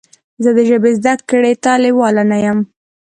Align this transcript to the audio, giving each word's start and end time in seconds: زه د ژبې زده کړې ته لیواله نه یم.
زه 0.43 0.49
د 0.57 0.59
ژبې 0.69 0.91
زده 0.99 1.13
کړې 1.29 1.53
ته 1.63 1.71
لیواله 1.83 2.23
نه 2.31 2.37
یم. 2.45 2.59